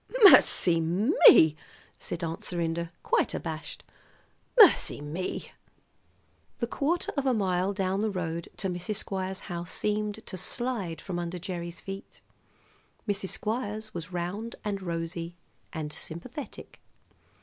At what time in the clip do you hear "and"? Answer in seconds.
14.65-14.81, 15.71-15.93